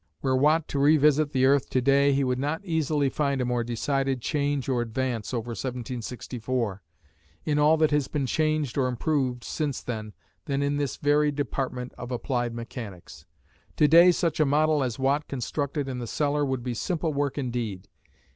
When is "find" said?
3.07-3.39